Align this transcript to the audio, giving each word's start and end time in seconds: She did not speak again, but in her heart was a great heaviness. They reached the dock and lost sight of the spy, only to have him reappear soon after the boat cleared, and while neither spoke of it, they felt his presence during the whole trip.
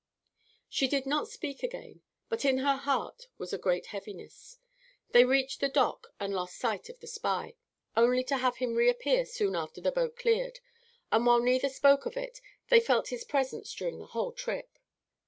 She 0.67 0.87
did 0.87 1.05
not 1.05 1.27
speak 1.27 1.61
again, 1.61 2.01
but 2.27 2.43
in 2.43 2.57
her 2.57 2.75
heart 2.75 3.27
was 3.37 3.53
a 3.53 3.59
great 3.59 3.85
heaviness. 3.85 4.57
They 5.11 5.23
reached 5.25 5.59
the 5.59 5.69
dock 5.69 6.07
and 6.19 6.33
lost 6.33 6.57
sight 6.57 6.89
of 6.89 6.99
the 7.01 7.05
spy, 7.05 7.53
only 7.95 8.23
to 8.23 8.37
have 8.37 8.55
him 8.57 8.73
reappear 8.73 9.25
soon 9.27 9.55
after 9.55 9.79
the 9.79 9.91
boat 9.91 10.15
cleared, 10.15 10.59
and 11.11 11.23
while 11.27 11.39
neither 11.39 11.69
spoke 11.69 12.07
of 12.07 12.17
it, 12.17 12.41
they 12.69 12.79
felt 12.79 13.09
his 13.09 13.23
presence 13.23 13.71
during 13.75 13.99
the 13.99 14.07
whole 14.07 14.31
trip. 14.31 14.79